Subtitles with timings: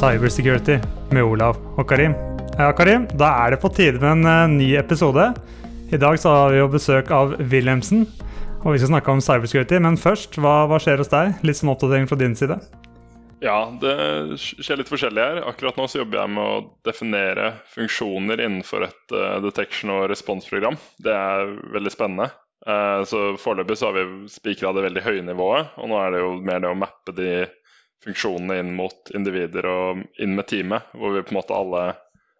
[0.00, 0.78] Cybersecurity
[1.12, 2.14] med Olav og Karim.
[2.56, 5.26] Ja, Karim, da er det på tide med en uh, ny episode.
[5.92, 8.06] I dag så har vi jo besøk av Wilhelmsen,
[8.62, 9.76] og vi skal snakke om cybersecurity.
[9.84, 11.34] Men først, hva, hva skjer hos deg?
[11.44, 12.56] Litt sånn oppdatering fra din side.
[13.44, 13.92] Ja, det
[14.40, 15.42] skjer litt forskjellig her.
[15.52, 20.80] Akkurat nå så jobber jeg med å definere funksjoner innenfor et uh, detection- og responsprogram.
[21.04, 22.32] Det er veldig spennende.
[22.64, 26.24] Uh, så Foreløpig så har vi spikra det veldig høye nivået, og nå er det
[26.24, 27.32] jo mer det å mappe de
[28.04, 31.82] funksjonene inn mot individer og inn med teamet, hvor vi på en måte alle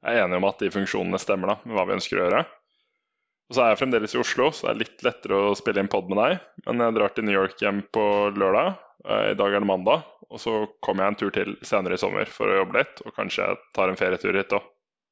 [0.00, 2.42] er enige om at de funksjonene stemmer da, med hva vi ønsker å gjøre.
[3.50, 5.90] Og så er jeg fremdeles i Oslo, så det er litt lettere å spille inn
[5.90, 6.36] pod med deg.
[6.68, 8.04] Men jeg drar til New York hjem på
[8.38, 8.76] lørdag.
[9.02, 10.04] Eh, I dag er det mandag.
[10.30, 10.52] Og så
[10.86, 13.02] kommer jeg en tur til senere i sommer for å jobbe litt.
[13.02, 14.68] Og kanskje jeg tar en ferietur hit òg.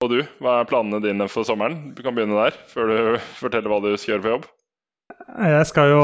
[0.06, 1.88] Og du, hva er planene dine for sommeren?
[1.98, 2.98] Du kan begynne der, før du
[3.42, 4.48] forteller hva du skal gjøre for jobb.
[5.38, 6.00] Jeg skal jo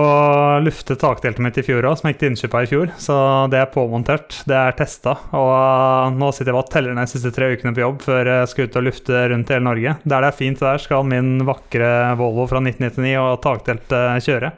[0.62, 2.91] lufte takdeltet mitt i fjor òg, som jeg gikk til innkjøp av i fjor.
[3.02, 3.14] Så
[3.50, 5.16] det er påmontert, det er testa.
[5.34, 8.30] Og uh, nå sitter jeg og teller ned de siste tre ukene på jobb før
[8.30, 9.94] jeg skal ut og lufte rundt i hele Norge.
[10.05, 11.88] Der det er fint der, skal min vakre
[12.20, 14.52] Volvo fra 1999 og taktelt uh, kjøre.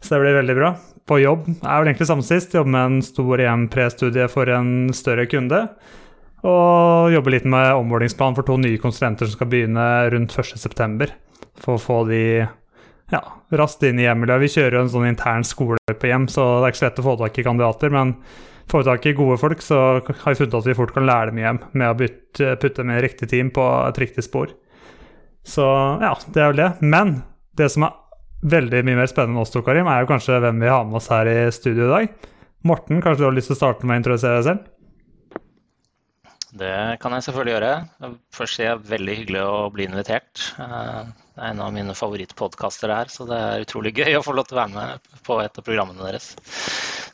[0.00, 0.70] Så det blir veldig bra.
[1.10, 2.56] På jobb er vel egentlig samme sist.
[2.56, 5.66] Jobber med en stor EM-pre-studie for en større kunde.
[6.40, 11.10] Og jobber litt med omvålingsplan for to nye konsulenter som skal begynne rundt 1.9.
[11.60, 12.22] For å få de
[13.10, 13.20] ja,
[13.58, 14.44] raskt inn i hjemmiljøet.
[14.44, 17.02] Vi kjører jo en sånn intern skole på hjem, så det er ikke så lett
[17.02, 17.94] å få tak i kandidater.
[17.94, 18.14] Men
[18.70, 21.32] får vi tak i gode folk, så har vi funnet at vi fort kan lære
[21.32, 24.54] dem hjem med å bytte, putte med riktig team på et riktig spor.
[25.46, 25.64] Så
[26.02, 26.70] ja, det er vel det.
[26.84, 27.20] Men
[27.58, 27.96] det som er
[28.40, 31.00] veldig mye mer spennende enn oss to, Karim, er jo kanskje hvem vi har med
[31.00, 32.28] oss her i studio i dag.
[32.68, 34.68] Morten, kanskje du har lyst til å starte med å introdusere deg selv?
[36.60, 37.74] Det kan jeg selvfølgelig gjøre.
[38.34, 40.48] Først sier jeg veldig hyggelig å bli invitert.
[41.40, 44.34] Eh, det er en av mine favorittpodkaster her, så det er utrolig gøy å få
[44.36, 46.34] lov til å være med på et av programmene deres.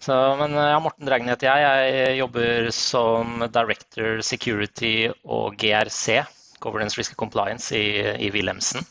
[0.02, 1.94] Så, men ja, Morten Dregn heter jeg.
[1.96, 6.20] Jeg jobber som Director Security og GRC,
[6.62, 8.86] Governance Risk Compliance, i, i Wilhelmsen.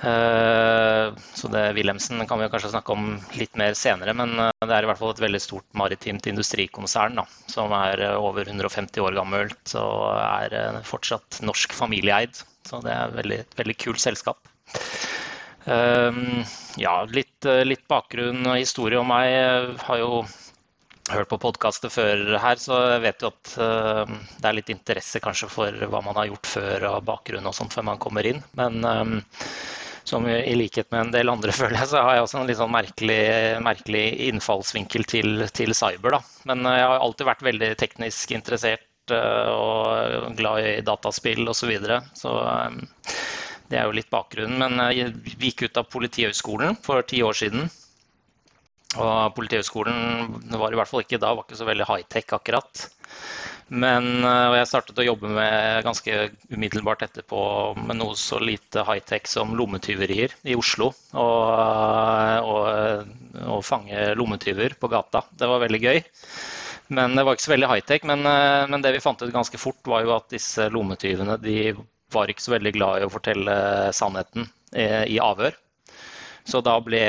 [0.00, 4.72] Eh, så det Wilhelmsen kan vi kanskje snakke om litt mer senere, men eh, det
[4.72, 9.04] er i hvert fall et veldig stort maritimt industrikonsern da, som er eh, over 150
[9.04, 12.40] år gammelt og er fortsatt norsk familieeid.
[12.64, 14.40] Så det er et veldig, veldig kult selskap.
[15.70, 19.26] Ja, litt, litt bakgrunn og historie om meg.
[19.30, 20.22] Jeg har jo
[21.10, 25.50] hørt på podkaster før her, så jeg vet jo at det er litt interesse kanskje
[25.52, 28.42] for hva man har gjort før og bakgrunn og sånt før man kommer inn.
[28.60, 28.80] Men
[30.10, 32.60] som i likhet med en del andre, føler jeg, så har jeg også en litt
[32.60, 33.22] sånn merkelig,
[33.64, 36.18] merkelig innfallsvinkel til, til, cyber.
[36.18, 36.22] Da.
[36.50, 41.62] Men eh, jeg har alltid vært veldig teknisk interessert eh, og glad i dataspill osv.
[41.62, 42.00] Så, videre.
[42.18, 42.80] så eh,
[43.70, 44.58] det er jo litt bakgrunnen.
[44.58, 47.68] Men jeg gikk ut av Politihøgskolen for ti år siden.
[48.98, 52.88] Og Politihøgskolen var i hvert fall ikke da var ikke så veldig high-tech akkurat.
[53.70, 56.14] Men og jeg startet å jobbe med ganske
[56.50, 57.42] umiddelbart etterpå
[57.78, 60.90] med noe så lite high-tech som lommetyverier i Oslo.
[61.14, 63.12] Og, og,
[63.46, 65.22] og fange lommetyver på gata.
[65.30, 66.02] Det var veldig gøy.
[66.98, 68.10] Men det var ikke så veldig high-tech.
[68.10, 71.58] Men, men, det vi fant ut ganske fort, var jo at disse lommetyvene de
[72.10, 73.56] var ikke så veldig glad i å fortelle
[73.94, 75.54] sannheten i avhør.
[76.48, 77.00] Så da ble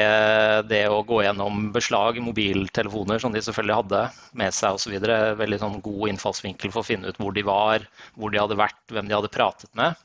[0.67, 4.01] det å gå gjennom beslag, mobiltelefoner som de selvfølgelig hadde
[4.41, 4.95] med seg osv.,
[5.39, 8.81] veldig sånn god innfallsvinkel for å finne ut hvor de var, hvor de hadde vært,
[8.91, 9.99] hvem de hadde pratet med.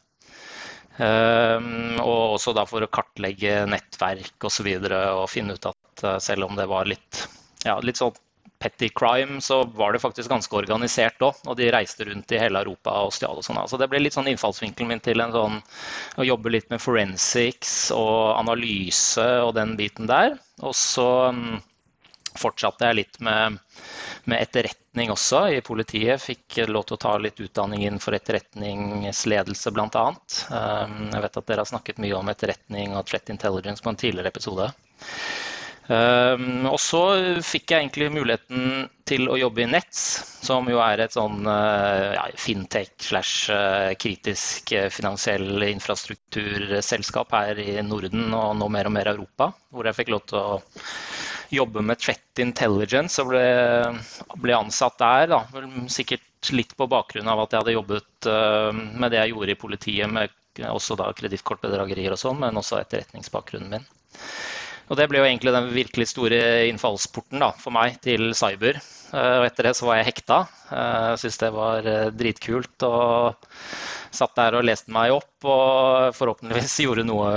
[0.97, 4.71] Um, og også da for å kartlegge nettverk osv.
[4.79, 7.27] Og, så og finne ut at uh, selv om det var litt,
[7.67, 8.17] ja, litt sånn
[8.59, 11.39] petty crime, så var det faktisk ganske organisert òg.
[11.47, 13.63] Og de reiste rundt i hele Europa og stjal og sånn.
[13.69, 15.61] Så det ble litt sånn innfallsvinkelen min til en sånn,
[16.17, 20.39] å jobbe litt med forensics og analyse og den biten der.
[20.65, 21.59] Og så um,
[22.37, 23.59] fortsatte jeg litt med,
[24.25, 26.23] med, etterretning også i politiet.
[26.23, 30.07] Fikk lov til å ta litt utdanning innenfor etterretningsledelse bl.a.
[30.51, 34.01] Um, jeg vet at dere har snakket mye om etterretning og threat intelligence på en
[34.01, 34.71] tidligere episode.
[35.87, 37.01] Um, og så
[37.47, 40.01] fikk jeg egentlig muligheten til å jobbe i Nets,
[40.43, 47.61] som jo er et sånn uh, ja, fintech slash uh, kritisk uh, finansiell infrastrukturselskap her
[47.63, 49.53] i Norden og nå mer og mer Europa.
[49.71, 50.59] Hvor jeg fikk lov til å
[51.55, 53.45] jobbe med Threat Intelligence og ble,
[54.43, 55.31] ble ansatt der.
[55.37, 55.45] Da.
[55.87, 58.29] Sikkert litt på bakgrunn av at jeg hadde jobbet
[58.99, 60.35] med det jeg gjorde i politiet, med
[60.67, 63.87] også da kredittkortbedragerier og sånn, men også etterretningsbakgrunnen min.
[64.87, 66.39] Og det ble jo egentlig den virkelig store
[66.69, 68.79] innfallsporten da, for meg til cyber.
[69.15, 70.41] Eh, og etter det så var jeg hekta.
[70.71, 72.87] Jeg eh, syntes det var eh, dritkult.
[72.87, 73.51] Og
[74.17, 77.31] satt der og leste meg opp og forhåpentligvis gjorde noe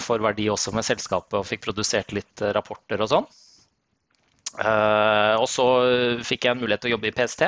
[0.00, 3.28] for verdi også med selskapet og fikk produsert litt rapporter og sånn.
[4.54, 5.64] Og så
[6.22, 7.42] fikk jeg en mulighet til å jobbe i PST.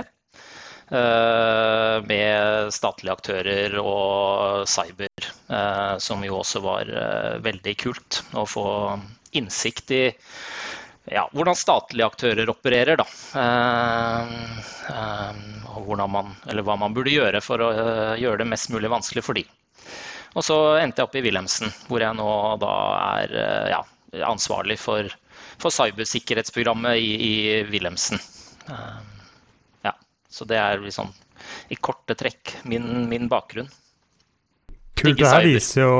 [2.10, 5.28] med statlige aktører og cyber,
[6.02, 6.88] som jo også var
[7.44, 8.64] veldig kult å få
[9.38, 10.00] innsikt i
[11.12, 12.98] ja, hvordan statlige aktører opererer.
[12.98, 13.06] Da.
[15.76, 16.32] og man,
[16.66, 17.70] hva man burde gjøre for å
[18.18, 19.46] gjøre det mest mulig vanskelig for dem.
[20.36, 22.72] Og så endte jeg opp i Wilhelmsen, hvor jeg nå da
[23.22, 23.36] er
[23.72, 23.80] ja,
[24.26, 25.08] ansvarlig for,
[25.62, 28.20] for cybersikkerhetsprogrammet i, i Wilhelmsen.
[29.86, 29.94] Ja,
[30.28, 31.14] så det er liksom
[31.72, 33.70] i korte trekk min, min bakgrunn.
[34.96, 35.18] Kult.
[35.20, 35.96] Det her viser jo,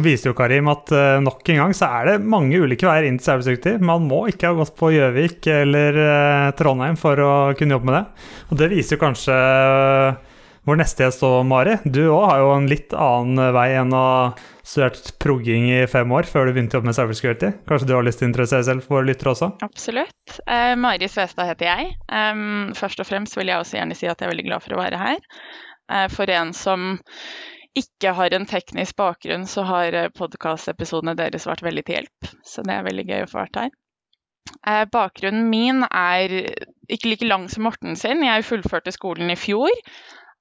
[0.00, 3.18] viser jo, Karim, at uh, nok en gang så er det mange ulike veier inn
[3.20, 3.74] til cybersecurity.
[3.84, 7.98] Man må ikke ha gått på Gjøvik eller uh, Trondheim for å kunne jobbe med
[7.98, 8.26] det.
[8.48, 11.76] Og det viser jo kanskje uh, vår neste gjest òg, Mari.
[11.84, 14.06] Du òg har jo en litt annen vei enn å
[14.68, 17.52] studert progging i fem år før du begynte å jobbe med cybersecurity.
[17.68, 19.50] Kanskje du har lyst til å interessere deg selv for lyttere også?
[19.64, 20.40] Absolutt.
[20.48, 21.94] Uh, Mari Svestad heter jeg.
[22.08, 24.76] Um, først og fremst vil jeg også gjerne si at jeg er veldig glad for
[24.76, 25.22] å være her.
[25.88, 26.90] Uh, for en som
[27.80, 32.32] ikke har en teknisk bakgrunn, så har eh, podkastepisodene deres vært veldig til hjelp.
[32.46, 33.74] Så det er veldig gøy å få vært her.
[34.64, 36.32] Uh, bakgrunnen min er
[36.88, 38.24] ikke like lang som Morten sin.
[38.24, 39.72] Jeg fullførte skolen i fjor.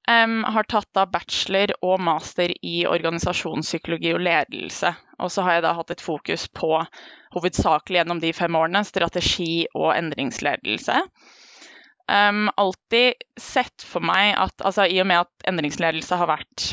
[0.08, 4.94] Um, har tatt da bachelor og master i organisasjonspsykologi og ledelse.
[5.20, 6.72] Og så har jeg da hatt et fokus på,
[7.36, 11.02] hovedsakelig gjennom de fem årene, strategi og endringsledelse.
[12.08, 16.70] Um, alltid sett for meg at altså, I og med at endringsledelse har vært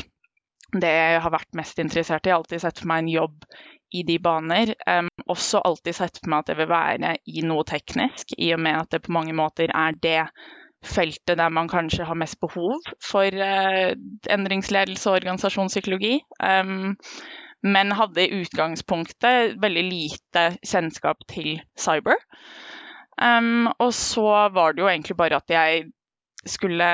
[0.83, 3.47] det jeg har vært mest interessert i, alltid sett for meg en jobb
[3.95, 4.73] i de baner.
[4.89, 8.61] Um, også alltid sett for meg at jeg vil være i noe teknisk, i og
[8.65, 10.21] med at det på mange måter er det
[10.85, 13.95] feltet der man kanskje har mest behov for uh,
[14.29, 16.19] endringsledelse og organisasjonspsykologi.
[16.43, 16.95] Um,
[17.65, 22.19] men hadde i utgangspunktet veldig lite kjennskap til cyber.
[23.15, 25.85] Um, og så var det jo egentlig bare at jeg
[26.45, 26.87] skulle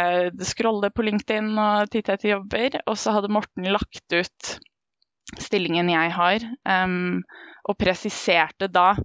[0.48, 4.54] scrolle på LinkedIn og titte etter jobber, og så hadde Morten lagt ut
[5.40, 7.22] stillingen jeg har, um,
[7.68, 8.96] og presiserte da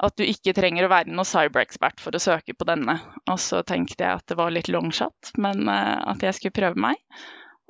[0.00, 2.96] at du ikke trenger å være noen cyberekspert for å søke på denne.
[3.28, 6.80] Og så tenkte jeg at det var litt longshot, men uh, at jeg skulle prøve
[6.80, 6.96] meg.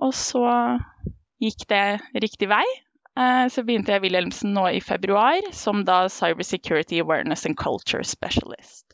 [0.01, 0.45] Og så
[1.43, 1.85] gikk det
[2.23, 2.62] riktig vei.
[3.19, 8.07] Uh, så begynte jeg Wilhelmsen nå i februar som da Cyber Security Awareness and Culture
[8.07, 8.87] Specialist.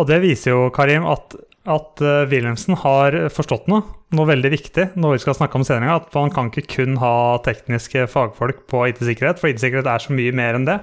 [0.00, 3.84] Og det viser jo, Karim, at, at uh, Wilhelmsen har forstått noe.
[4.12, 7.38] Noe veldig viktig når vi skal snakke om senere, At man kan ikke kun ha
[7.44, 10.80] tekniske fagfolk på IT-sikkerhet, for IT-sikkerhet er så mye mer enn det.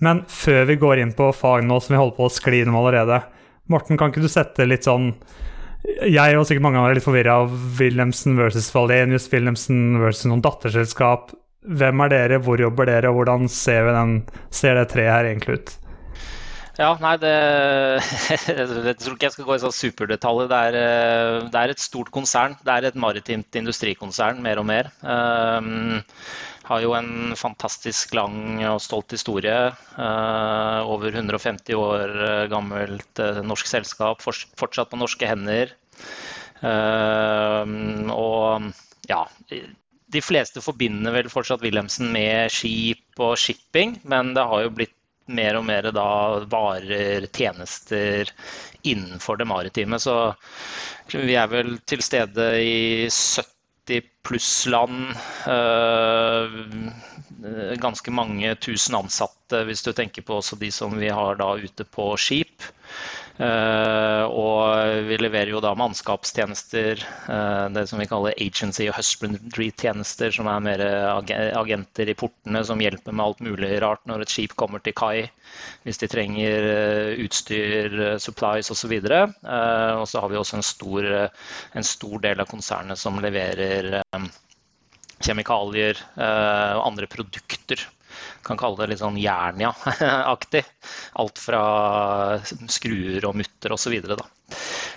[0.00, 2.80] Men før vi går inn på fag nå som vi holder på å skli innom
[2.80, 3.22] allerede,
[3.70, 5.12] Morten, kan ikke du sette litt sånn
[6.02, 10.26] Jeg og sikkert mange av dere er litt forvirra av Wilhelmsen versus Valenius, Wilhelmsen versus
[10.28, 11.30] noen datterselskap.
[11.64, 14.18] Hvem er dere, hvor jobber dere, og hvordan ser, den,
[14.52, 15.72] ser det treet her egentlig ut?
[16.78, 17.32] Ja, nei, det,
[18.46, 20.50] Jeg tror ikke jeg skal gå i sånn superdetaljer.
[20.50, 22.54] Det, eh, det, er et stort konsern.
[22.62, 24.92] Det er et maritimt industrikonsern, mer og mer.
[25.02, 25.98] Um,
[26.70, 29.56] har jo en fantastisk lang og stolt historie.
[29.96, 35.74] Uh, over 150 år uh, gammelt uh, norsk selskap, for, fortsatt på norske hender.
[38.14, 38.70] og
[39.08, 39.24] ja,
[40.12, 44.99] de fleste forbinder vel fortsatt Wilhelmsen med skip og shipping, men det har jo blitt
[45.30, 46.06] mer og mer da
[46.52, 48.30] varer, tjenester
[48.82, 49.98] innenfor det maritime.
[50.02, 50.16] Så
[51.12, 55.12] vi er vel til stede i 70 pluss land.
[55.50, 56.46] Eh,
[57.80, 61.84] ganske mange tusen ansatte, hvis du tenker på også de som vi har da ute
[61.88, 62.62] på skip.
[63.40, 70.34] Uh, og vi leverer jo da mannskapstjenester, uh, det som vi kaller agency og husbandry-tjenester,
[70.36, 70.82] som er mer
[71.56, 75.30] agenter i portene som hjelper med alt mulig rart når et skip kommer til kai,
[75.86, 78.92] hvis de trenger uh, utstyr, supplies osv.
[79.08, 81.08] Uh, og så har vi også en stor,
[81.72, 84.02] en stor, del av konsernet som leverer
[85.20, 87.86] kjemikalier og andre produkter
[88.46, 90.64] kan kalle det litt sånn Jernia-aktig.
[91.20, 91.62] Alt fra
[92.70, 93.90] skruer og mutter osv.
[93.90, 94.24] Videre,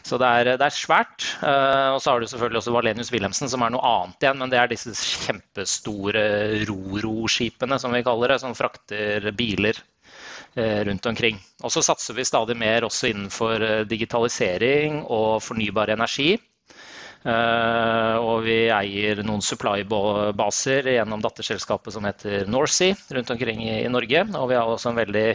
[0.03, 1.25] så det er, det er svært.
[1.41, 4.39] Uh, og så har du selvfølgelig også Valenius Wilhelmsen, som er noe annet igjen.
[4.41, 6.23] Men det er disse kjempestore
[6.67, 9.79] ro-ro-skipene, som vi kaller det, som frakter biler
[10.59, 11.39] uh, rundt omkring.
[11.63, 16.35] Og så satser vi stadig mer også innenfor uh, digitalisering og fornybar energi.
[17.23, 24.25] Eh, og vi eier noen supply-baser gjennom datterselskapet som heter Norsea rundt omkring i Norge.
[24.35, 25.25] Og vi har også en veldig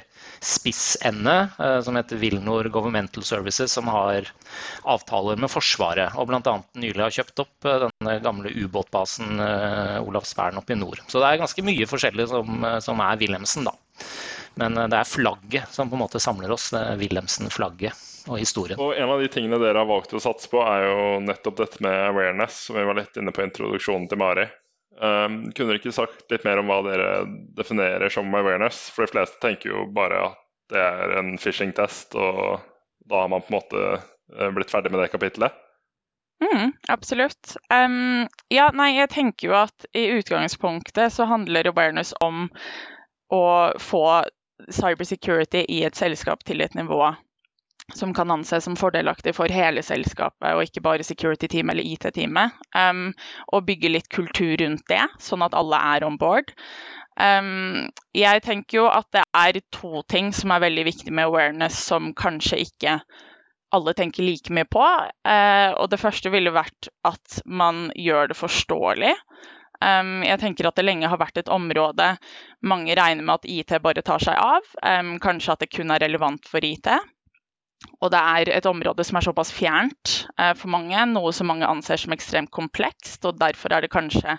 [0.44, 4.28] spiss ende eh, som heter Wilnor Governmental Services, som har
[4.84, 6.12] avtaler med Forsvaret.
[6.20, 6.58] Og bl.a.
[6.76, 9.40] nylig har kjøpt opp eh, denne gamle ubåtbasen
[10.04, 11.00] Olavsvern oppe i nord.
[11.08, 13.74] Så det er ganske mye forskjellig som, som er Wilhelmsen, da.
[14.58, 16.72] Men det er flagget som på en måte samler oss.
[16.74, 17.94] Wilhelmsen-flagget.
[18.28, 18.80] Og historien.
[18.80, 21.82] Og En av de tingene dere har valgt å satse på, er jo nettopp dette
[21.84, 24.48] med awareness, som vi var litt inne på introduksjonen til Mari.
[24.98, 27.08] Um, kunne dere ikke sagt litt mer om hva dere
[27.58, 28.88] definerer som awareness?
[28.94, 32.60] For de fleste tenker jo bare at det er en phishing-test, og
[33.08, 35.54] da har man på en måte eh, blitt ferdig med det kapitlet.
[36.44, 37.56] Mm, absolutt.
[37.72, 42.50] Um, ja, nei, jeg tenker jo at i utgangspunktet så handler awareness om
[43.32, 43.46] å
[43.80, 44.04] få
[44.74, 47.00] cybersecurity i et selskap til et nivå
[47.94, 52.58] som kan anses som fordelaktig for hele selskapet, og ikke bare security-teamet eller IT-teamet.
[52.76, 53.10] Um,
[53.52, 56.52] og bygge litt kultur rundt det, sånn at alle er on board.
[57.18, 61.80] Um, jeg tenker jo at det er to ting som er veldig viktig med awareness,
[61.88, 63.00] som kanskje ikke
[63.74, 64.84] alle tenker like mye på.
[65.26, 69.14] Uh, og det første ville vært at man gjør det forståelig.
[69.78, 72.16] Um, jeg tenker at det lenge har vært et område
[72.66, 74.66] mange regner med at IT bare tar seg av.
[74.82, 76.90] Um, kanskje at det kun er relevant for IT.
[77.98, 81.66] Og det er et område som er såpass fjernt eh, for mange, noe som mange
[81.66, 83.22] anser som ekstremt komplekst.
[83.26, 84.36] og Derfor er det kanskje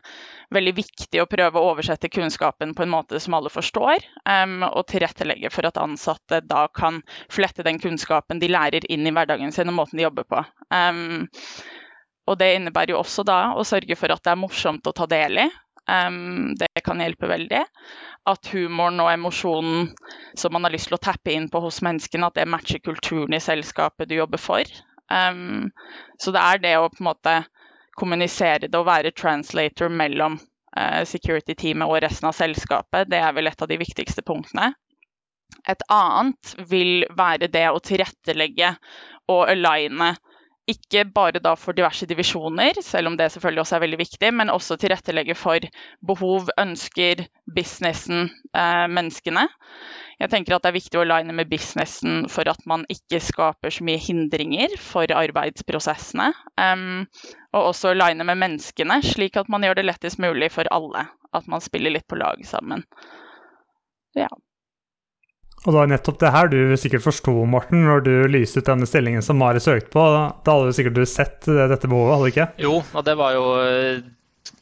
[0.56, 4.88] veldig viktig å prøve å oversette kunnskapen på en måte som alle forstår, um, og
[4.92, 9.72] tilrettelegge for at ansatte da kan flette den kunnskapen de lærer inn i hverdagen sin
[9.72, 10.44] og måten de jobber på.
[10.74, 11.28] Um,
[12.30, 15.08] og det innebærer jo også da å sørge for at det er morsomt å ta
[15.10, 15.50] del i.
[15.90, 17.64] Um, det kan hjelpe veldig.
[18.30, 19.90] At humoren og emosjonen
[20.38, 23.34] som man har lyst til å tappe inn på hos menneskene, at det matcher kulturen
[23.34, 24.76] i selskapet du jobber for.
[25.10, 25.72] Um,
[26.22, 27.36] så det er det å på en måte
[28.00, 33.10] kommunisere det og være translator mellom uh, security-teamet og resten av selskapet.
[33.10, 34.72] Det er vel et av de viktigste punktene.
[35.68, 38.76] Et annet vil være det å tilrettelegge
[39.34, 40.14] og aligne
[40.72, 44.54] ikke bare da for diverse divisjoner, selv om det selvfølgelig også er veldig viktig, men
[44.54, 45.66] også tilrettelegge for
[46.06, 49.48] behov, ønsker, businessen, eh, menneskene.
[50.20, 53.72] Jeg tenker at det er viktig å line med businessen for at man ikke skaper
[53.72, 56.34] så mye hindringer for arbeidsprosessene.
[56.60, 57.06] Um,
[57.56, 61.06] og også line med menneskene, slik at man gjør det lettest mulig for alle.
[61.32, 62.84] At man spiller litt på lag sammen.
[64.18, 64.28] Ja.
[65.66, 68.88] Og det var nettopp det her du sikkert forsto, Morten, når du lyste ut denne
[68.88, 70.06] stillingen som Mari søkte på.
[70.46, 72.48] Da hadde du sikkert sett dette behovet, hadde du ikke?
[72.64, 73.44] Jo, og det var jo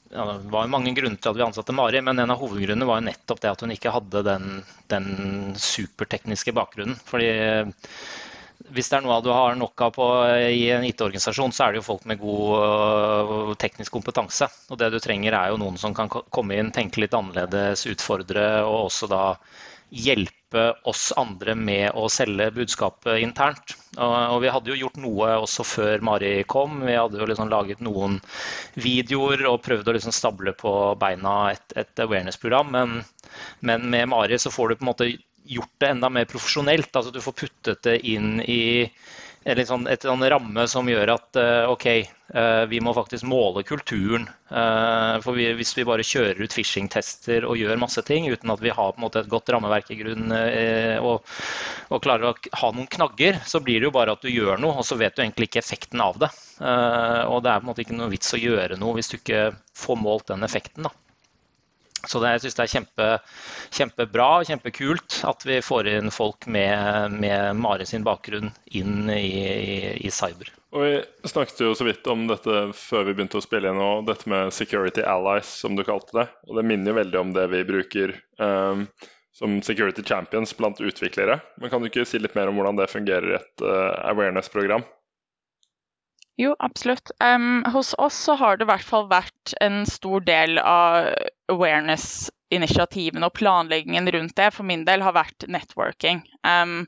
[0.07, 3.01] ja, det var mange grunner til at vi ansatte Mari, men en av hovedgrunnene var
[3.01, 4.47] jo nettopp det at hun ikke hadde den,
[4.89, 5.09] den
[5.59, 6.97] supertekniske bakgrunnen.
[7.05, 7.29] Fordi
[8.73, 10.07] hvis det er noe du har nok av på
[10.49, 14.49] i en IT-organisasjon, så er det jo folk med god teknisk kompetanse.
[14.71, 18.47] Og det du trenger er jo noen som kan komme inn, tenke litt annerledes, utfordre
[18.65, 19.23] og også da
[19.93, 20.36] hjelpe
[20.87, 23.75] oss andre med å selge budskapet internt.
[23.97, 26.79] Og, vi hadde jo gjort noe også før Mari kom.
[26.85, 28.19] Vi hadde jo liksom laget noen
[28.79, 32.71] videoer og prøvd å liksom stable på beina et, et awareness-program.
[32.71, 32.97] Men,
[33.59, 35.11] men, med Mari så får du på en måte
[35.47, 36.91] gjort det enda mer profesjonelt.
[36.93, 38.87] Altså du får puttet det inn i
[39.67, 41.85] sånn, et sånn ramme som gjør at uh, OK,
[42.35, 44.27] uh, vi må faktisk måle kulturen.
[44.47, 48.71] For vi, hvis vi bare kjører ut phishing-tester og gjør masse ting uten at vi
[48.71, 50.31] har måte et godt rammeverk i grunnen
[51.03, 51.27] og,
[51.89, 54.77] og, klarer å ha noen knagger, så blir det jo bare at du gjør noe,
[54.79, 56.31] og så vet du egentlig ikke effekten av det.
[56.63, 59.43] og det er på en måte ikke noe vits å gjøre noe hvis du ikke
[59.83, 60.87] får målt den effekten.
[60.87, 60.95] da.
[62.07, 63.07] Så det, jeg syns det er kjempe,
[63.77, 69.19] kjempebra og kjempekult at vi får inn folk med, med Mare sin bakgrunn inn i,
[69.19, 70.53] i, i, cyber.
[70.75, 74.07] Og Vi snakket jo så vidt om dette før vi begynte å spille inn, og
[74.07, 76.27] dette med security allies, som du kalte det.
[76.47, 78.87] Og Det minner jo veldig om det vi bruker um,
[79.37, 81.39] som security champions blant utviklere.
[81.61, 84.85] Men Kan du ikke si litt mer om hvordan det fungerer i et uh, awareness-program?
[86.37, 87.11] Jo, absolutt.
[87.19, 91.07] Um, hos oss så har det i hvert fall vært en stor del av
[91.49, 96.21] awareness-initiativene og planleggingen rundt det for min del har vært networking.
[96.45, 96.83] Um,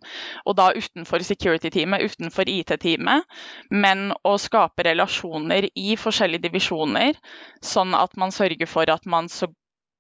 [0.46, 3.26] og da utenfor security-teamet, utenfor IT-teamet.
[3.74, 7.18] Men å skape relasjoner i forskjellige divisjoner,
[7.66, 9.50] sånn at man sørger for at man så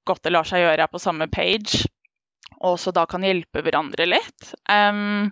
[0.06, 1.88] godt det lar seg gjøre er på samme page,
[2.62, 4.54] og så da kan hjelpe hverandre litt.
[4.70, 5.32] Um,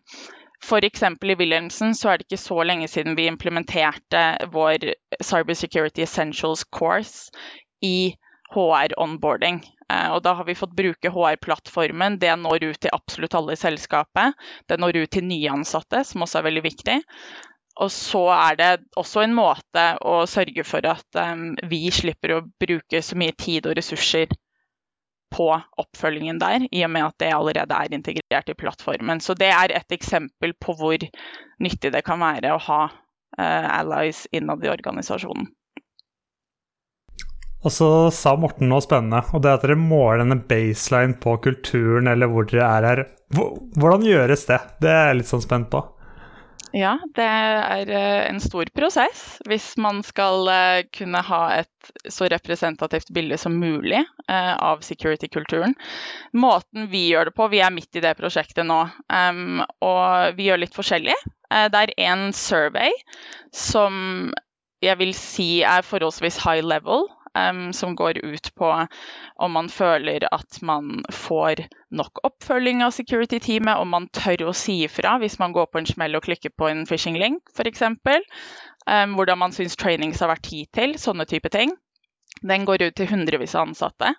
[0.64, 1.04] F.eks.
[1.04, 4.24] i Wilhelmsen så er det ikke så lenge siden vi implementerte
[4.54, 7.32] vår Cyber Security Essentials course
[7.86, 8.16] i
[8.56, 9.62] HR-onboarding.
[9.92, 12.18] Eh, og da har vi fått bruke HR-plattformen.
[12.20, 14.36] Det når ut til absolutt alle i selskapet.
[14.68, 16.98] Det når ut til nyansatte, som også er veldig viktig.
[17.78, 22.44] Og så er det også en måte å sørge for at um, vi slipper å
[22.60, 24.34] bruke så mye tid og ressurser
[25.34, 25.50] på
[25.82, 29.22] oppfølgingen der, i og med at det allerede er integrert i plattformen.
[29.24, 31.04] Så det er et eksempel på hvor
[31.64, 35.50] nyttig det kan være å ha uh, allies innad i organisasjonen.
[37.66, 41.34] Og så sa Morten noe spennende, og det er at dere måler denne baseline på
[41.44, 43.04] kulturen eller hvor dere er her.
[43.34, 44.60] Hvordan gjøres det?
[44.84, 45.82] Det er jeg litt sånn spent på.
[46.76, 52.28] Ja, det er eh, en stor prosess hvis man skal eh, kunne ha et så
[52.28, 55.78] representativt bilde som mulig eh, av security-kulturen.
[56.36, 58.82] Måten vi gjør det på, vi er midt i det prosjektet nå,
[59.88, 61.16] og vi gjør litt forskjellig.
[61.72, 62.92] det er en survey
[63.56, 64.34] som
[64.84, 67.08] jeg vil si er forholdsvis high level
[67.38, 68.72] um, som går ut på
[69.38, 71.66] om man føler at man får
[71.96, 75.90] nok oppfølging av security-teamet, om man tør å si ifra hvis man går på en
[75.90, 77.84] smell og klikker på en phishing link f.eks.
[78.88, 81.76] Um, hvordan man syns trainings har vært hittil, sånne type ting.
[82.42, 84.14] Den går ut til hundrevis av ansatte,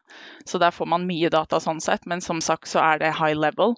[0.47, 2.07] så der får man mye data sånn sett.
[2.11, 3.77] Men som sagt så er det high level.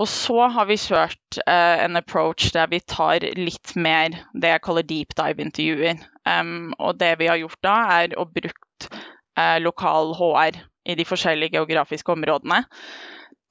[0.00, 4.64] Og så har vi kjørt uh, en approach der vi tar litt mer det jeg
[4.64, 6.00] kaller deep dive-intervjuer.
[6.24, 11.04] Um, og det vi har gjort da, er å brukt uh, lokal HR i de
[11.04, 12.62] forskjellige geografiske områdene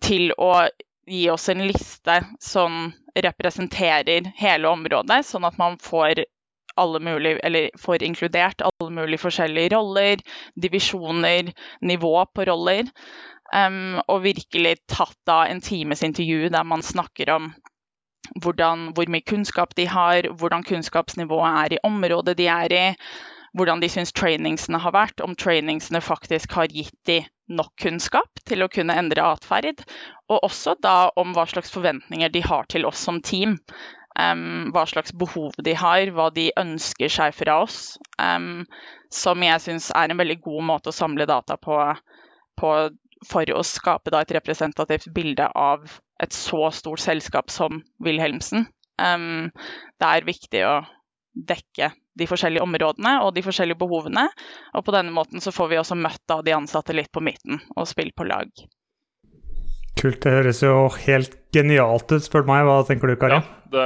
[0.01, 0.65] til å
[1.09, 6.23] gi oss en liste som representerer hele området, sånn at man får
[6.79, 10.23] alle mulige, eller får inkludert alle mulige forskjellige roller,
[10.55, 12.89] divisjoner, nivå på roller.
[13.49, 17.49] Um, og virkelig tatt da en times intervju der man snakker om
[18.43, 22.85] hvordan, hvor mye kunnskap de har, hvordan kunnskapsnivået er i området de er i,
[23.57, 28.61] hvordan de syns trainingsene har vært, om trainingsene faktisk har gitt de nok kunnskap til
[28.61, 29.81] å kunne endre atferd,
[30.29, 33.57] og også da om hva slags forventninger de har til oss som team.
[34.19, 37.97] Um, hva slags behov de har, hva de ønsker seg fra oss.
[38.17, 38.65] Um,
[39.13, 41.77] som jeg syns er en veldig god måte å samle data på,
[42.59, 42.73] på
[43.27, 48.67] for å skape da, et representativt bilde av et så stort selskap som Wilhelmsen.
[48.99, 49.49] Um,
[49.99, 50.75] det er viktig å
[51.35, 54.25] dekke de forskjellige områdene og de forskjellige behovene.
[54.75, 57.61] Og på denne måten så får vi også møtt da, de ansatte litt på midten
[57.75, 58.51] og spilt på lag.
[59.99, 60.21] Kult.
[60.23, 60.73] Det høres jo
[61.05, 62.65] helt genialt ut, spør du meg.
[62.67, 63.39] Hva tenker du, Kari?
[63.39, 63.85] Ja, det,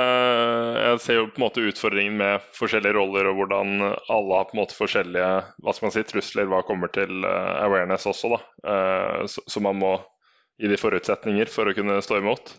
[0.80, 4.58] jeg ser jo på en måte utfordringen med forskjellige roller og hvordan alle har på
[4.58, 5.30] en måte forskjellige
[5.64, 8.36] hva skal man si, trusler hva kommer til uh, awareness også.
[8.36, 8.42] da.
[8.68, 9.96] Uh, så, så, man må
[10.62, 12.54] gi de forutsetninger for å kunne stå imot.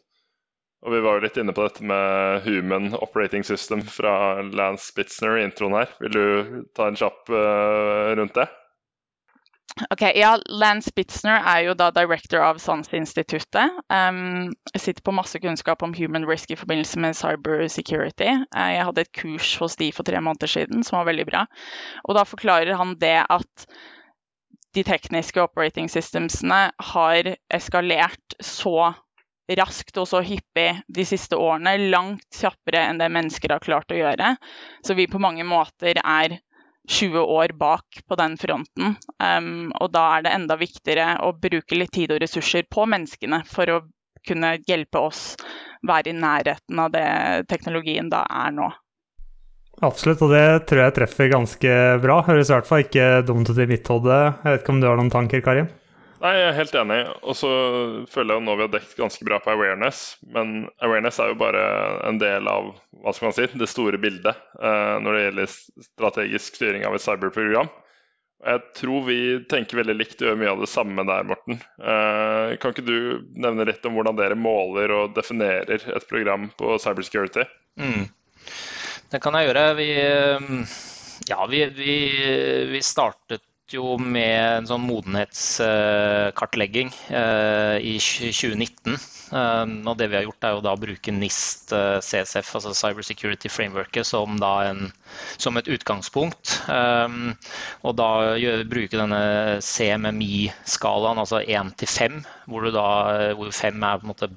[0.85, 5.39] Og Vi var jo litt inne på dette med Human Operating System fra Lance Spitzner
[5.39, 5.95] i introen her.
[6.03, 6.27] Vil du
[6.77, 8.51] ta en kjapp uh, rundt det?
[9.91, 13.81] Ok, ja, Lance Spitzner er jo da director av SANS-instituttet.
[13.91, 18.29] Um, jeg sitter på masse kunnskap om human risk i forbindelse med cyber security.
[18.55, 21.43] Uh, jeg hadde et kurs hos de for tre måneder siden som var veldig bra.
[22.07, 23.67] Og da forklarer han det at
[24.79, 28.93] de tekniske operating systemsene har eskalert så
[29.59, 33.99] raskt og så hyppig de siste årene, langt kjappere enn det mennesker har klart å
[33.99, 34.37] gjøre.
[34.87, 36.39] Så vi på mange måter er
[36.89, 38.97] 20 år bak på den fronten.
[39.23, 43.41] Um, og da er det enda viktigere å bruke litt tid og ressurser på menneskene
[43.49, 43.83] for å
[44.25, 45.35] kunne hjelpe oss
[45.85, 47.09] være i nærheten av det
[47.51, 48.71] teknologien da er nå.
[49.85, 52.21] Absolutt, og det tror jeg treffer ganske bra.
[52.25, 54.21] Høres i hvert fall ikke dumt ut i mitt hode.
[54.45, 55.65] Jeg vet ikke om du har noen tanker, Kari?
[56.25, 56.99] Nei, jeg er helt enig.
[57.21, 57.51] Og så
[58.09, 60.15] føler jeg nå vi har dekket ganske bra på awareness.
[60.33, 61.65] Men awareness er jo bare
[62.09, 62.71] en del av
[63.05, 65.57] hva skal man si, det store bildet eh, når det gjelder
[65.91, 67.69] strategisk styring av et cyberprogram.
[68.45, 71.61] Jeg tror vi tenker veldig likt og gjør mye av det samme der, Morten.
[71.81, 72.97] Eh, kan ikke du
[73.41, 77.45] nevne litt om hvordan dere måler og definerer et program på cybersecurity?
[77.81, 78.09] Mm.
[79.13, 79.71] Det kan jeg gjøre.
[79.77, 80.77] Vi, eh,
[81.29, 81.97] ja, vi, vi,
[82.73, 88.95] vi startet jo med en sånn modenhetskartlegging eh, i 2019.
[88.95, 92.71] Eh, og det vi har gjort, er jo da å bruke NIST eh, CSF, altså
[92.77, 94.93] Cyber Security Frameworket, som, en,
[95.41, 96.45] som et utgangspunkt.
[96.69, 98.11] Og da
[98.69, 99.23] bruke denne
[99.65, 104.29] CMMI-skalaen, altså 1 til 5, hvor, hvor 5 er på en måte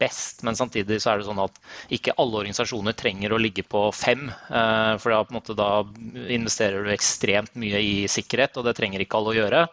[0.00, 1.58] best, men samtidig så er det sånn at
[1.94, 4.26] ikke alle organisasjoner trenger å ligge på fem.
[4.30, 5.70] Eh, for da, på en måte, da
[6.32, 9.64] investerer du ekstremt mye i sikkerhet, og det trenger ikke alle å gjøre.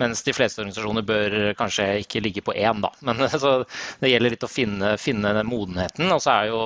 [0.00, 2.92] Mens de fleste organisasjoner bør kanskje ikke ligge på én, da.
[3.06, 3.20] Men
[4.00, 6.10] det gjelder litt å finne, finne modenheten.
[6.14, 6.60] Og så er jo,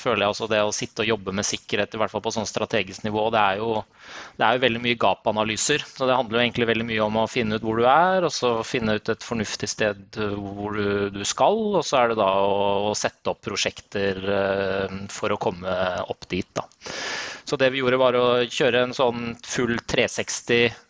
[0.00, 2.48] føler jeg også det å sitte og jobbe med sikkerhet, i hvert fall på sånn
[2.48, 3.82] strategisk nivå, det er jo,
[4.38, 5.84] det er jo veldig mye gap-analyser.
[5.86, 8.34] Så det handler jo egentlig veldig mye om å finne ut hvor du er, og
[8.34, 11.60] så finne ut et fornuftig sted hvor du, du skal.
[11.80, 16.28] Og så er det da å, å sette opp prosjekter uh, for å komme opp
[16.30, 16.66] dit, da.
[17.46, 20.85] Så det vi gjorde var å kjøre en sånn full 360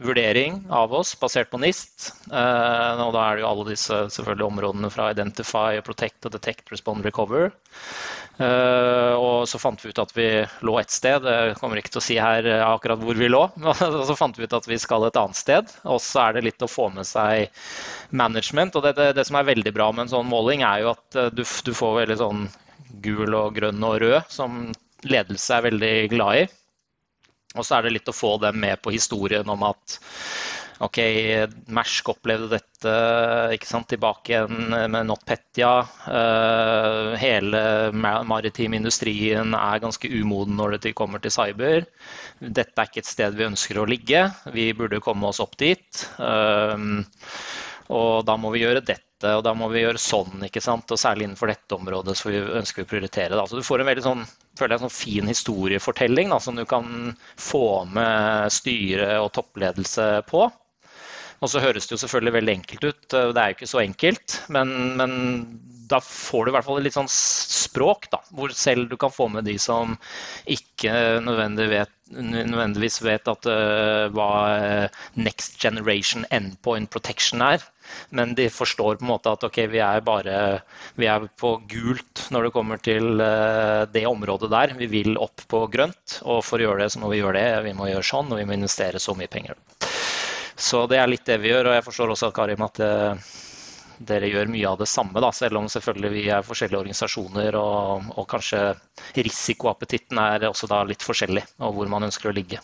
[0.00, 2.10] vurdering av oss basert på NIST.
[2.30, 6.66] Uh, og da er det jo alle disse selvfølgelig områdene fra Identify, Protect, og Detect,
[6.72, 7.52] Respond, Recover.
[8.34, 10.28] Uh, og så fant vi ut at vi
[10.66, 11.26] lå et sted.
[11.28, 13.44] Jeg kommer ikke til å si her akkurat hvor vi lå.
[13.70, 15.70] og så fant vi ut at vi skal et annet sted.
[15.84, 17.52] Og så er det litt å få med seg
[18.10, 18.76] management.
[18.76, 21.20] Og det, det, det som er veldig bra med en sånn måling, er jo at
[21.20, 22.44] eh, du, du får veldig sånn
[23.04, 24.68] gul og grønn og rød, som
[25.04, 26.44] ledelse er veldig glad i.
[27.54, 29.98] Og så er det litt å få dem med på historien om at
[30.82, 30.98] OK,
[31.70, 32.94] Mersk opplevde dette
[33.54, 35.70] ikke sant, tilbake igjen med NotPetya.
[36.08, 37.62] Uh, hele
[37.94, 41.86] maritim industrien er ganske umoden når det kommer til cyber.
[42.40, 44.26] Dette er ikke et sted vi ønsker å ligge.
[44.54, 46.04] Vi burde komme oss opp dit.
[46.18, 47.06] Uh,
[47.94, 50.44] og da må vi gjøre dette dette, og da må vi gjøre sånn.
[50.46, 50.90] ikke sant?
[50.92, 53.46] Og særlig innenfor dette området så vi ønsker vi å prioritere det.
[53.50, 54.26] Så du får en veldig sånn,
[54.58, 60.46] føler jeg, sånn fin historiefortelling da, som du kan få med styre og toppledelse på.
[61.42, 63.02] Og så høres det jo selvfølgelig veldig enkelt ut.
[63.10, 64.38] Det er jo ikke så enkelt.
[64.54, 65.16] Men, men
[65.90, 69.12] da får du i hvert fall et litt sånn språk, da, hvor selv du kan
[69.12, 69.96] få med de som
[70.50, 77.64] ikke nødvendigvis vet, nødvendigvis vet at, uh, hva eh, next generation endpoint protection er.
[78.10, 80.36] Men de forstår på en måte at ok, vi er bare
[81.00, 84.74] vi er på gult når det kommer til uh, det området der.
[84.78, 87.64] Vi vil opp på grønt, og for å gjøre det så må vi gjøre det.
[87.68, 89.56] Vi må gjøre sånn, og vi må investere så mye penger.
[90.56, 91.70] Så det er litt det vi gjør.
[91.70, 93.32] Og jeg forstår også Karim, at uh,
[93.98, 98.12] dere gjør mye av det samme, da, selv om selvfølgelig vi er forskjellige organisasjoner og,
[98.14, 98.62] og kanskje
[99.16, 102.62] risikoappetitten er også da litt forskjellig, og hvor man ønsker å ligge.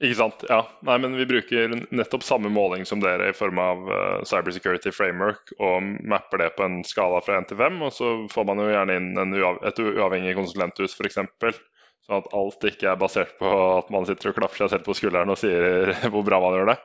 [0.00, 0.44] Ikke sant.
[0.48, 0.62] Ja.
[0.88, 5.52] Nei, men vi bruker nettopp samme måling som dere i form av uh, Cybersecurity Framework
[5.58, 7.82] og mapper det på en skala fra 1 til 5.
[7.84, 11.20] Og så får man jo gjerne inn uav et uavhengig konsulenthus f.eks.
[11.20, 14.96] Sånn at alt ikke er basert på at man sitter og klapper seg selv på
[14.96, 16.78] skulderen og sier hvor bra man gjør det.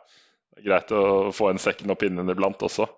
[0.51, 2.89] Det er greit å få en second opinion iblant også.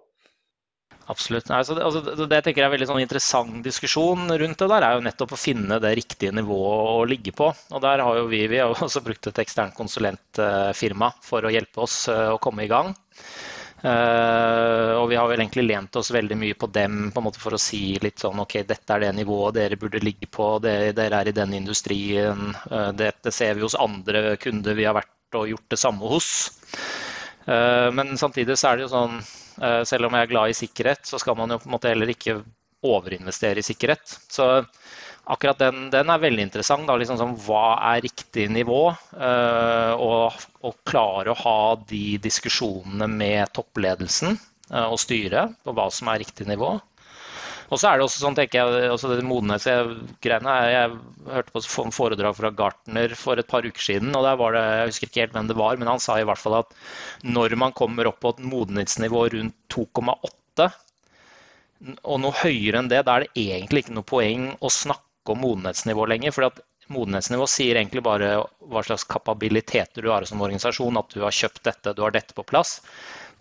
[1.08, 1.50] Absolutt.
[1.56, 4.84] Altså, det, altså, det, jeg tenker er en veldig sånn interessant diskusjon rundt det der,
[4.84, 7.48] er jo nettopp å finne det riktige nivået å ligge på.
[7.48, 11.86] Og der har jo vi, vi har også brukt et eksternt konsulentfirma for å hjelpe
[11.86, 12.92] oss eh, å komme i gang.
[13.78, 17.40] Uh, og vi har vel egentlig lent oss veldig mye på dem på en måte
[17.40, 20.96] for å si litt sånn OK, dette er det nivået dere burde ligge på, dere,
[20.98, 22.50] dere er i den industrien.
[22.68, 26.32] Uh, dette ser vi hos andre kunder vi har vært og gjort det samme hos.
[27.46, 30.56] Uh, men samtidig så er det jo sånn Eh, selv om jeg er glad i
[30.58, 32.36] sikkerhet, så skal man jo på en måte heller ikke
[32.86, 34.20] overinvestere i sikkerhet.
[34.30, 34.46] Så
[35.28, 36.90] akkurat den, den er veldig interessant.
[36.90, 38.82] Liksom sånn, hva er riktig nivå?
[39.18, 45.90] Eh, og, og, klare å ha de diskusjonene med toppledelsen eh, og styret på hva
[45.94, 46.78] som er riktig nivå.
[47.68, 50.92] Og så er det også sånn, tenker jeg, også det modenhetsgreiene Jeg
[51.28, 54.16] hørte på et foredrag fra Gartner for et par uker siden.
[54.16, 56.28] og der var det, Jeg husker ikke helt hvem det var, men han sa i
[56.28, 56.78] hvert fall at
[57.28, 60.72] når man kommer opp på et modenhetsnivå rundt 2,8
[62.04, 65.44] og noe høyere enn det, da er det egentlig ikke noe poeng å snakke om
[65.44, 66.32] modenhetsnivå lenger.
[66.32, 70.96] for at Modenhetsnivå sier egentlig bare hva slags kapabiliteter du har som organisasjon.
[70.98, 72.80] At du har kjøpt dette, du har dette på plass.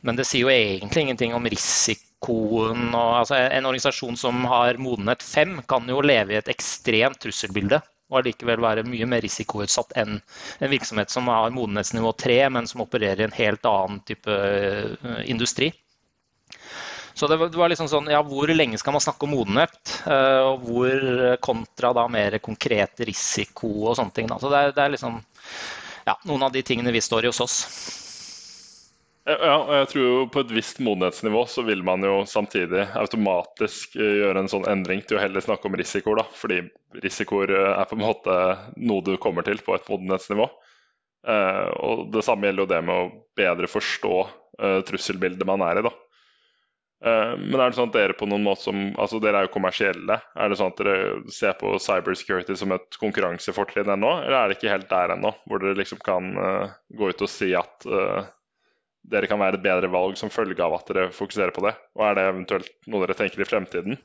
[0.03, 4.79] Men det sier jo egentlig ingenting om risiko risikoen og, altså En organisasjon som har
[4.79, 9.97] modenhet 5, kan jo leve i et ekstremt trusselbilde og allikevel være mye mer risikoutsatt
[9.99, 10.21] enn
[10.61, 15.25] en virksomhet som har modenhetsnivå 3, men som opererer i en helt annen type uh,
[15.27, 15.73] industri.
[17.15, 19.75] Så det var, liksom sånn, ja, Hvor lenge skal man snakke om modenhet?
[20.07, 24.31] Uh, og hvor kontra da mer konkret risiko og sånne ting.
[24.31, 24.39] Da.
[24.39, 25.19] Så det er, det er liksom
[26.07, 28.06] ja, noen av de tingene vi står i hos oss.
[29.27, 33.97] Ja, og jeg tror jo på et visst modenhetsnivå så vil man jo samtidig automatisk
[33.99, 36.27] eh, gjøre en sånn endring til å heller snakke om risikoer, da.
[36.39, 36.61] Fordi
[37.03, 38.37] risikoer eh, er på en måte
[38.79, 40.47] noe du kommer til på et modenhetsnivå.
[41.27, 43.09] Eh, og det samme gjelder jo det med å
[43.43, 45.93] bedre forstå eh, trusselbildet man er i, da.
[47.11, 49.55] Eh, men er det sånn at dere på noen måte som Altså dere er jo
[49.59, 50.21] kommersielle.
[50.39, 54.61] Er det sånn at dere ser på cybersecurity som et konkurransefortrinn ennå, eller er det
[54.61, 55.35] ikke helt der ennå?
[55.51, 56.31] Hvor dere liksom kan
[56.95, 57.91] gå ut og si at
[59.11, 61.77] dere kan være et bedre valg som følge av at dere fokuserer på det?
[61.99, 64.01] Og er det eventuelt noe dere tenker i fremtiden?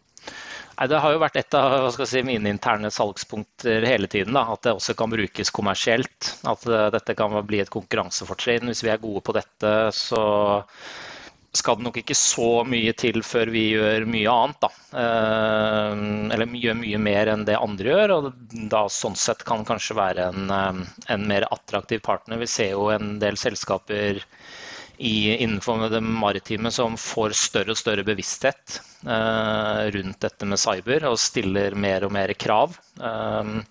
[0.77, 4.33] Nei, det har jo vært et av si, mine interne salgspunkter hele tiden.
[4.37, 6.31] Da, at det også kan brukes kommersielt.
[6.47, 8.71] At uh, dette kan bli et konkurransefortrinn.
[8.71, 10.23] Hvis vi er gode på dette, så
[11.51, 14.63] skal det nok ikke så mye til før vi gjør mye annet.
[14.63, 14.71] Da.
[14.95, 18.15] Uh, eller gjør mye mer enn det andre gjør.
[18.17, 18.31] Og
[18.71, 20.81] da sånn sett kan kanskje være en, uh,
[21.13, 22.41] en mer attraktiv partner.
[22.41, 24.23] Vi ser jo en del selskaper
[25.01, 31.07] i, innenfor det maritime som får større og større bevissthet eh, rundt dette med cyber
[31.09, 32.75] og stiller mer og mer krav.
[33.01, 33.61] Um,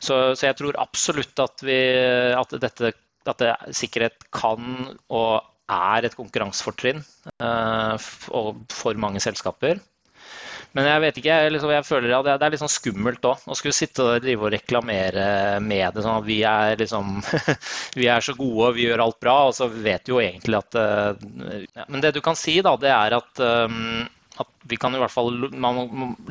[0.00, 1.78] så, så, jeg tror absolutt at, vi,
[2.36, 2.92] at, dette,
[3.28, 7.00] at det, sikkerhet kan og er et konkurransefortrinn
[7.38, 9.80] uh, for mange selskaper.
[10.76, 13.42] Men jeg vet ikke, jeg, liksom, jeg føler at det, er litt sånn skummelt òg.
[13.50, 15.24] Å skulle sitte og drive og reklamere
[15.64, 16.04] med det.
[16.04, 17.18] sånn at vi er, liksom,
[17.98, 19.36] vi er så gode vi gjør alt bra.
[19.48, 21.10] Og så vet du jo egentlig at uh,
[21.74, 24.06] ja, Men det du kan si, da, det er at um,
[24.40, 25.32] at vi kan i hvert fall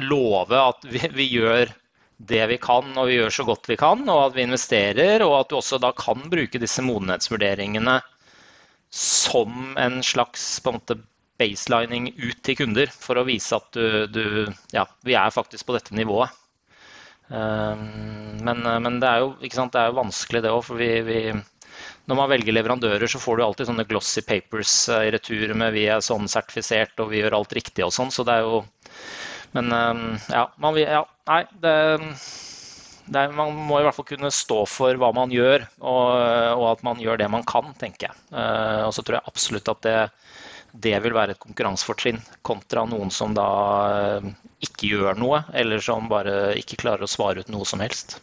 [0.10, 1.74] love at vi, vi, gjør
[2.18, 5.36] det vi kan, og vi gjør så godt vi kan, og at vi investerer, og
[5.40, 8.00] at du også da kan bruke disse modenhetsvurderingene
[8.90, 10.98] som en slags på en måte,
[11.40, 14.24] baselining ut til kunder for å vise at du, du
[14.76, 16.36] Ja, vi er faktisk på dette nivået.
[17.30, 20.64] Ehm, men, men det, er jo, sant, det, er jo, vanskelig, det òg.
[20.66, 21.20] For vi, vi,
[22.10, 25.76] når man velger leverandører, så får du alltid sånne glossy papers eh, i retur med
[25.78, 28.14] vi er sånn sertifisert og vi gjør alt riktig og sånn.
[28.14, 28.64] Så det er jo
[29.56, 31.74] Men ehm, ja, man, ja nei, det,
[33.10, 36.10] det er, man må i hvert fall kunne stå for hva man gjør, og,
[36.60, 38.20] og at man gjør det man kan, tenker jeg.
[38.30, 39.96] Uh, og så tror jeg absolutt at det,
[40.72, 43.50] det vil være et konkurransefortrinn kontra noen som da
[44.22, 44.32] uh,
[44.64, 48.20] ikke gjør noe, eller som bare ikke klarer å svare ut noe som helst.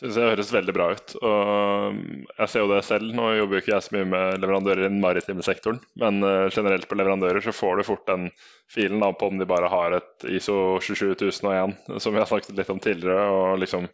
[0.00, 1.12] Synes jeg høres veldig bra ut.
[1.20, 1.98] og
[2.38, 3.10] Jeg ser jo det selv.
[3.12, 6.48] Nå jobber jo ikke jeg så mye med leverandører i den maritime sektoren, men uh,
[6.48, 8.30] generelt på leverandører så får du fort den
[8.72, 12.80] filen på om de bare har et ISO 27001, som vi har snakket litt om
[12.80, 13.90] tidligere, og liksom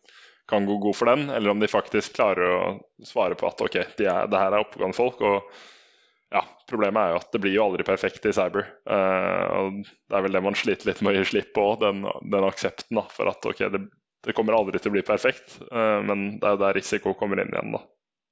[0.47, 2.61] kan gå god for den, eller om de faktisk klarer å
[3.03, 5.25] svare på at ok, de er, det her er oppegående folk.
[5.27, 5.51] og
[6.67, 8.67] Problemet er jo at det blir jo aldri perfekt i cyber.
[8.91, 12.03] Uh, og Det er vel det man sliter litt med å gi slipp på, den,
[12.27, 13.83] den aksepten da, for at ok, det,
[14.27, 15.61] det, kommer aldri til å bli perfekt.
[15.71, 17.77] Uh, men det er jo der risiko kommer inn igjen.
[17.77, 17.85] da.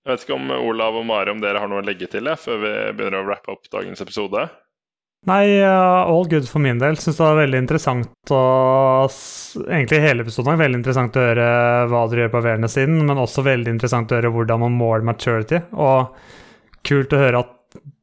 [0.05, 2.43] Jeg vet ikke om Olav og Mari om dere har noe å legge til jeg,
[2.43, 4.43] før vi begynner å wrappe opp dagens episode?
[5.25, 6.99] Nei, all good for min del.
[7.01, 8.43] Syns det var veldig interessant å
[9.65, 11.47] Egentlig hele episoden er veldig interessant å høre
[11.89, 15.63] hva dere gjør på awareness-siden, men også veldig interessant å høre hvordan man måler maturity.
[15.79, 16.13] Og
[16.85, 17.54] kult å høre at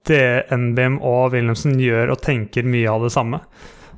[0.09, 3.41] det NBM og Wilhelmsen gjør og tenker mye av det samme.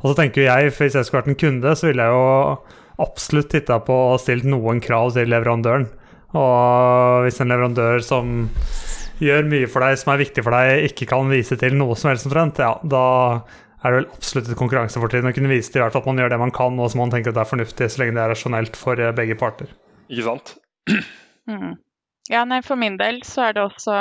[0.03, 3.03] Og så tenker jeg, for Hvis jeg skulle vært en kunde, så ville jeg jo
[3.03, 5.87] absolutt titta på og stilt noen krav til leverandøren.
[6.33, 8.33] Og hvis en leverandør som
[9.23, 12.11] gjør mye for deg, som er viktig for deg, ikke kan vise til noe som
[12.11, 13.05] helst omtrent, ja, da
[13.83, 16.21] er det vel absolutt et konkurransefortrinn å kunne vise til i hvert fall at man
[16.21, 18.23] gjør det man kan, og som man tenker at det er fornuftig, så lenge det
[18.23, 19.71] er rasjonelt for eh, begge parter.
[20.09, 20.55] Ikke sant?
[21.43, 21.75] Mm.
[22.31, 23.95] Ja, nei, for min del så er det også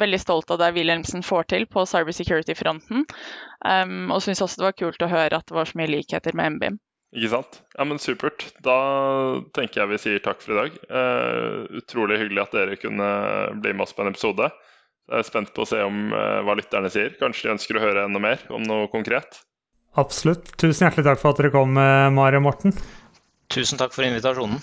[0.00, 3.06] veldig stolt av det Wilhelmsen får til på cybersecurity-fronten.
[3.64, 6.36] Um, og syns også det var kult å høre at det var så mye likheter
[6.36, 6.82] med MBIM.
[7.14, 7.60] Ikke sant.
[7.78, 8.48] Ja, men Supert.
[8.66, 8.76] Da
[9.54, 10.78] tenker jeg vi sier takk for i dag.
[10.90, 13.08] Uh, utrolig hyggelig at dere kunne
[13.62, 14.50] bli med oss på en episode.
[15.04, 17.14] Jeg er spent på å se om uh, hva lytterne sier.
[17.20, 19.44] Kanskje de ønsker å høre enda mer om noe konkret?
[20.00, 20.56] Absolutt.
[20.58, 22.74] Tusen hjertelig takk for at dere kom, eh, Mari og Morten.
[23.54, 24.58] Tusen takk for invitasjonen.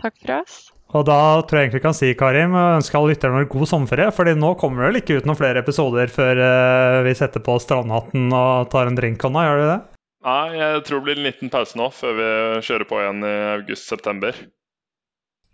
[0.00, 0.54] Takk for oss.
[0.94, 4.12] Og da tror jeg egentlig vi kan si, Karim, ønske alle lytterne en god sommerferie.
[4.14, 7.56] fordi nå kommer det vel ikke ut noen flere episoder før uh, vi setter på
[7.58, 9.80] strandhatten og tar en drink hånda, gjør du det?
[10.24, 12.28] Nei, jeg tror det blir en liten pause nå før vi
[12.64, 14.38] kjører på igjen i august-september.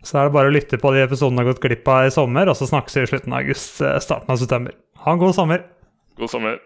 [0.01, 2.13] Så er det bare å lytte på de episodene du har gått glipp av i
[2.13, 4.77] sommer, og så snakkes vi i slutten av august, eh, starten av september.
[5.03, 5.65] Ha en god sommer.
[6.21, 6.61] God sommer.